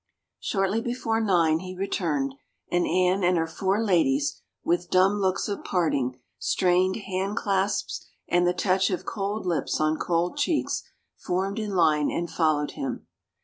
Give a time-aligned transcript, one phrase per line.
[0.39, 2.33] Shortly before nine he returned,
[2.71, 8.47] and Anne and her four ladies, with dumb looks of parting, strained hand clasps and
[8.47, 10.81] the touch of cold lips on cold cheeks,
[11.17, 13.05] formed in line and followed him.